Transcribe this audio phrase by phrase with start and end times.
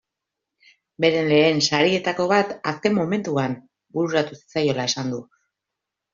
[1.03, 3.55] Bere lehen sarietako bat azken mementoan
[3.99, 5.23] bururatu zaiola esan du.